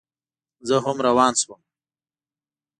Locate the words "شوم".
1.41-1.61